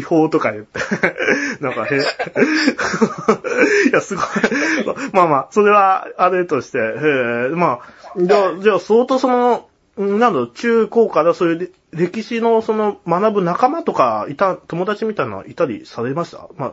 [0.00, 0.80] 秘宝とか言って。
[1.60, 1.98] なんかへ、
[3.88, 4.24] いや、すごい。
[5.12, 16.48] まあまあ、それは、あれとして、へえ、まあ、じゃあ、じゃあ、相当その、なんだろう、中高からそういう歴史のその学ぶ仲間とかいた、友達みたいなのいたりされました？
[16.56, 16.72] まあ、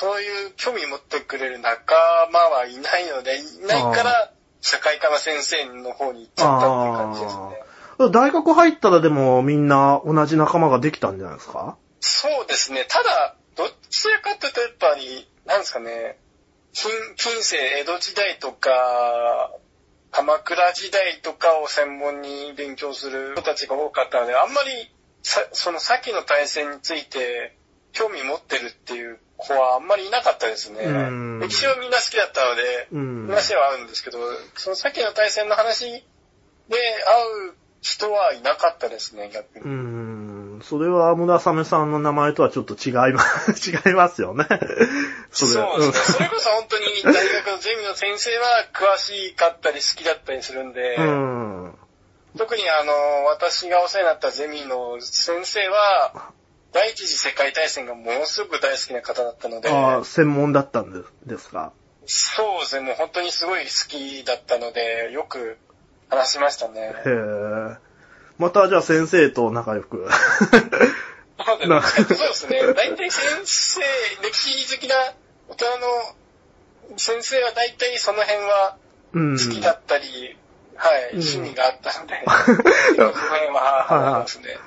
[0.00, 1.92] そういう興味持ってくれる仲
[2.32, 8.10] 間はいないので、いないから、社会科の先生の方に行っちゃったっていう感じですね。
[8.12, 11.76] 大学入ったらでもみんな同じ仲間ができたんじゃないですか？
[11.98, 12.86] そうですね。
[12.88, 16.16] ただ、どちらかというとやっぱり、なんですかね、
[16.72, 19.50] 近近世、江戸時代とか、
[20.12, 27.56] 鎌倉時代とかを専門に勉強する人たちが多かったので、あんまりさその先の大戦について
[27.90, 31.38] 興味持ってるっていう子はあんまりいなかったですねうん。
[31.40, 33.26] 歴史はみんな好きだったので、うん。
[33.28, 34.18] 話は合うんですけど、
[34.56, 36.02] その先の大戦の話で会
[37.50, 39.64] う人はいなかったですね、逆に。
[39.64, 40.60] うーん。
[40.62, 44.44] それは村雨さんの名前とはちょっと違います、 違いますよね。
[45.30, 46.16] そうですね。
[46.16, 51.64] それこそ本当に大学のゼミの先生は詳しかったり好きだったりするんで、うん。
[51.64, 51.78] うん。
[52.36, 52.92] 特にあの、
[53.26, 56.32] 私がお世話になったゼミの先生は、
[56.72, 61.72] 第一次世界大戦がものすごく大好きな方だったので、ああ、専門だったんですか？
[62.06, 65.58] そうですね、もう本当にすごい好きだったので、よく
[66.08, 66.80] 話しましたね。
[66.80, 67.76] へえ。
[68.38, 70.08] またじゃあ先生と仲良く。
[71.44, 71.64] そうで
[72.34, 72.72] すなね。
[72.74, 73.80] 大体先生、
[74.22, 74.94] 歴史好きな
[75.48, 78.76] 大人の先生は大体その辺は
[79.12, 79.38] うん。
[79.38, 80.36] 好きだったり、
[80.76, 82.22] はい、うん趣味があったので、
[82.96, 84.58] その辺は話しますね。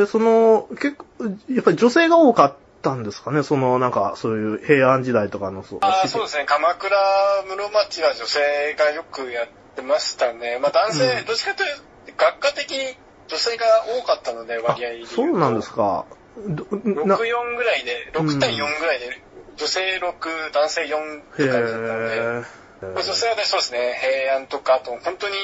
[0.00, 1.06] で、その、結構、
[1.50, 3.42] やっぱり女性が多かったんですかね？
[3.42, 5.78] その、なんか、そういう平安時代とかの、そう。
[5.82, 6.44] あーそうですね。
[6.46, 6.96] 鎌倉
[7.48, 10.58] 室町は女性がよくやってましたね。
[10.60, 11.82] まあ男性、うんどっちかというと、
[12.16, 12.96] 学科的に
[13.28, 13.64] 女性が
[14.00, 15.06] 多かったので、割合。
[15.06, 16.04] そうなんですか？
[16.36, 16.64] ど
[17.06, 19.22] な6、4ぐらいで、6対4ぐらいで、
[19.56, 22.46] 女性6、男性4ってへ感じだったので、
[22.94, 25.34] 女性はね、そうですね、平安とか、あと本当に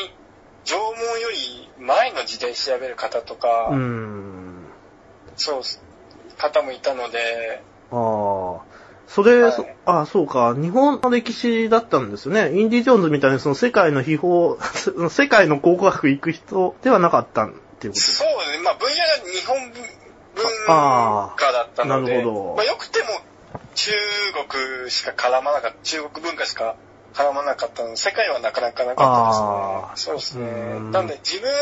[0.64, 4.64] 縄文より前の時代調べる方とか、うん。
[5.36, 5.62] そう、
[6.38, 8.72] 方もいたので、ああ。
[9.06, 10.54] それ、はいそあそうか。
[10.56, 12.58] 日本の歴史だったんですよね。
[12.58, 14.56] インディ・ジョーンズみたいにその世界の秘宝、
[15.10, 19.84] 世界の考古学行く人ではなかったっていうことですそうですね、まあ分野が日本文
[20.68, 23.08] あ化だったので、なるほどまあよくても
[23.74, 23.92] 中
[24.48, 26.76] 国しか絡まなかった、中国文化しか
[27.14, 30.12] 絡まなかったので、世界はなかなかなかったですね。
[30.12, 30.80] そうですねう。
[30.80, 31.56] んなんで自分は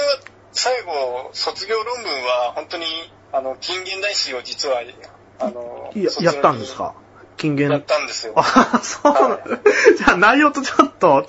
[0.52, 2.84] 最後、卒業論文は本当に、
[3.32, 4.82] あの、近現代史を実は、
[5.38, 6.94] あの、ややったんですか？
[7.36, 7.80] 金やっ言。
[7.82, 8.34] たんですよ。
[8.36, 9.38] あ、そうなの、
[9.96, 11.24] じゃあ内容とちょっと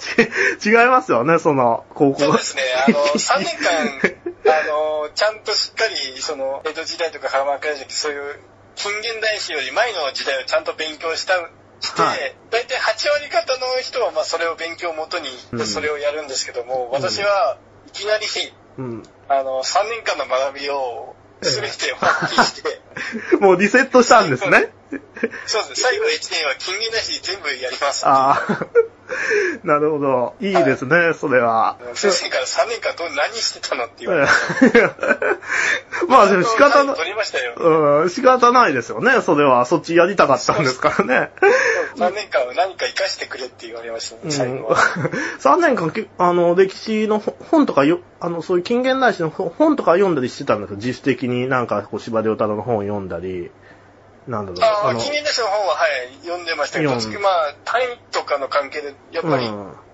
[0.59, 2.19] ち違いますよね、その、高校。
[2.19, 2.63] そうですね。
[2.87, 8.39] あの、 3年間、あの、ちゃんとしっかり、その、江戸時代とか鎌倉時代、そういう、
[8.75, 11.35] 近現代史より前の時代をちゃんと勉強した、
[11.81, 18.25] して、はい大体8割方の人は、まあ、それを勉強をもとにう、んそれをやるんですけども、私はいきなり、
[18.77, 19.03] うん。
[19.29, 22.81] あの、3年間の学びを、すべて放棄して、
[23.39, 24.71] もうリセットしたんですね。
[25.45, 28.05] そうですね、最後の1年は近現代史全部やります。
[28.05, 28.65] ああ。
[29.63, 30.35] なるほど。
[30.39, 31.77] いいですね、それは。
[31.93, 34.27] 先生から3年間どう何してたのって言わ
[34.61, 34.81] れて。
[36.07, 37.53] まあでも仕方な取りましたよ。
[37.55, 39.65] うん、仕方ないですよね、それは。
[39.65, 41.31] そっちやりたかったんですからね。
[41.95, 44.77] 3年間は何か活かしてくれって言われましたね、うん最後は。
[45.39, 50.75] 3年間け、あの、歴史のほ本とかよ、あの、そういう近現代史のほ本とか読んだりしてたんですよ。
[50.77, 53.51] 自主的になんか、こう、司馬遼太郎の本を読んだり、
[54.27, 54.61] なんだろう。
[54.61, 56.99] ああ、の近現代史の本は、はい、読んでましたけど、まあ、
[57.65, 59.51] 単位とかの関係で、やっぱり、う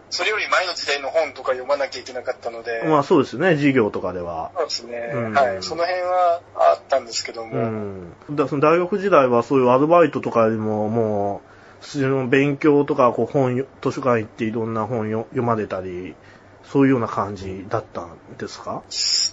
[0.09, 2.89] それより前の時代の本とか読まなきゃいけなかったので、ん。
[2.89, 4.51] まあそうですね、授業とかでは。
[4.55, 8.13] そうですね、うんはい、その辺はあったんですけども、うん。
[8.31, 11.41] だその大学時代はそういうアルバイトとかよりも、も
[11.81, 16.15] う、普通の勉強とか、こう本よ、図書館行っていろんな本よ読まれたり、
[16.63, 18.83] そういうような感じだったんですか？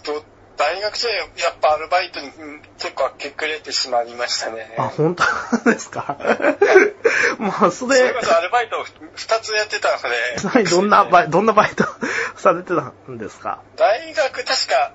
[0.02, 0.23] と
[0.75, 1.26] 大学時代、やっ
[1.61, 4.75] ぱアルバイトにうん結構明け暮れてしまいましたね。
[4.79, 5.25] あ、本当
[5.71, 6.17] ですか？
[7.38, 7.97] まあ、それ。
[7.97, 11.85] それこ、そアルバイトを2つやってたので、ちなみにどんなバイ、どんなバイト
[12.37, 13.61] されてたんですか？
[13.76, 14.93] 大学確か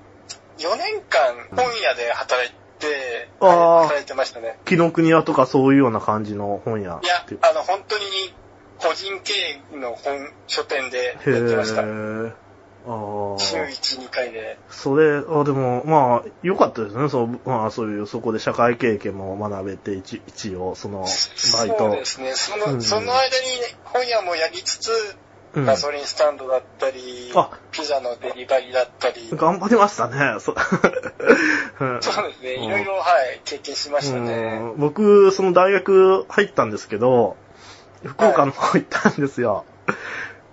[0.58, 3.48] 4年間本屋で働いて、あー。
[3.48, 4.58] はい働いてましたね。
[4.66, 8.04] 紀ノ国屋とかそういうような感じの本屋いやあの、本当に
[8.78, 9.34] 個人経
[9.74, 11.82] 営の本、書店でへやってました。
[11.84, 12.34] ー。
[12.88, 12.92] あー
[13.40, 14.58] 週1、2回で。
[14.70, 17.10] それ、あ、でも、まあ、良かったですね。
[17.10, 21.90] そう、まあ、そういう、そこで社会経験も学べて、一一応、その、バイそうト。
[21.92, 22.34] ですね。
[22.34, 23.22] その、うんその間に
[23.84, 30.40] 本屋もやりつつ、うんガソリンスタンドだったり、あピザのデリバリーだったり、頑張りましたね。
[30.40, 32.54] そうん そうですね。
[32.54, 34.60] うんいろいろ、はい、経験しましたね。
[34.62, 37.36] うん僕、その大学入ったんですけど、
[38.06, 39.66] 福岡の方行ったんですよ。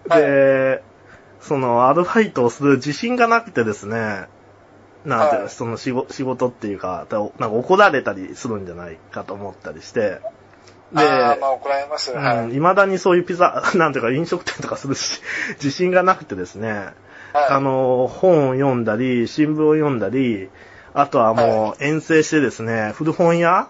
[0.08, 0.82] はいで、
[1.46, 4.26] その、アルバイトをする自信がなくてですね、
[5.04, 5.48] なんていうの、はい。
[5.50, 10.20] その仕事仕事っていうか、なんか怒られたりするんじゃないかと思ったりして、
[10.92, 12.12] で、ああ、まあ怒られます。
[12.12, 12.38] はい。
[12.38, 15.20] うん、未だにそういうピザ、 なんていうか飲食店とかするし、
[15.62, 16.94] 自信がなくてですね、はい。
[17.50, 20.50] あの、本を読んだり、新聞を読んだり、
[20.94, 23.68] あとはもう遠征してですね、古本屋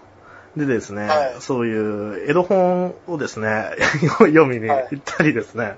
[0.55, 3.71] でですね、はいそういうエロ本をですね、
[4.19, 5.77] 読みに行ったりですね、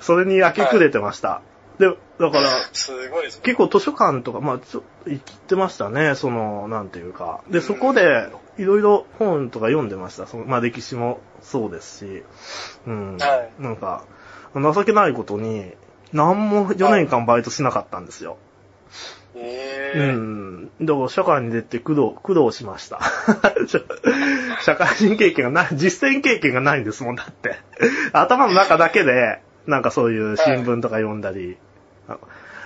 [0.00, 1.40] それに明け暮れてました。
[1.78, 1.86] で、
[2.18, 3.26] だから、すごい。
[3.26, 7.40] 結構図書館とか、まあ、ちょ行ってましたね、その、なんていうか。
[7.48, 8.28] で、そこで、
[8.58, 10.26] いろいろ本とか読んでました。
[10.26, 12.24] そのまあ、歴史もそうですし、
[12.86, 13.16] うん。
[13.18, 13.26] は
[13.58, 14.02] いなんか、
[14.54, 15.72] 情けないことに、
[16.12, 18.38] 何も4年間バイトしなかったんですよ。
[19.36, 20.47] えうえん。
[20.80, 23.00] だから社会に出て苦労、苦労しました。
[24.62, 27.56] 社会人経験がない、実践経験がないんですもん、だって。
[28.12, 31.56] 頭の中だけで、なんかそういう新聞とか読んだり、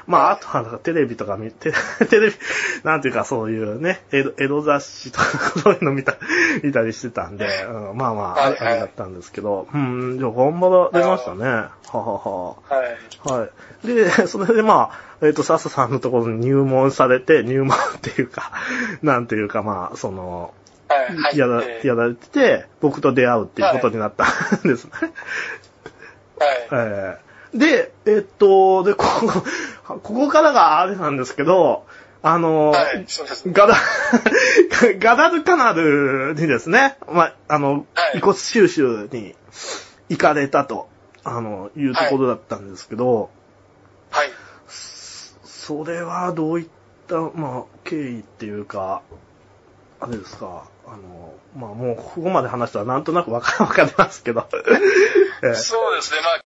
[0.07, 1.73] まあ、あとはテレビとか見て、
[2.11, 2.37] テレビ、
[2.85, 5.25] なんていうかそういうね、江戸雑誌とか
[5.61, 6.17] そういうの見た、
[6.63, 11.45] 見たりしてたんで、うん、まあまあ、あれだったんですけど、うん、じゃあ頑張られましたね。
[11.45, 12.49] ははは。
[12.69, 13.41] はい。
[13.41, 13.47] は
[13.85, 13.87] い。
[13.87, 18.53] で、 それでまあ、えっ、と、笹さんのところに入門されて、入門っていうか、
[19.03, 20.53] なんていうかまあ、その、
[21.35, 24.91] やら、やられてて、僕と出会うっていうことになったんですね。
[26.39, 26.69] はい。
[26.73, 27.22] えー
[27.55, 29.05] で、えっと、で、こ
[29.85, 31.85] こ、ここからがあれなんですけど、
[32.23, 33.05] あの、はい。
[33.09, 33.53] そうですね。
[33.55, 33.77] ガダ、
[34.99, 39.35] ガダルカナルにですね、まあ、あの、はい遺骨収集に
[40.09, 40.89] 行かれたと、
[41.25, 43.31] あの、いうところだったんですけど、
[44.11, 44.31] はい。
[44.69, 46.69] それはどういっ
[47.09, 49.03] た、まあ、経緯っていうか、
[50.01, 54.49] あれですか、あの、まあもうここまで話したらなんとなくわかわかりますけど、
[55.43, 56.21] えーそうですね。
[56.21, 56.41] まあ、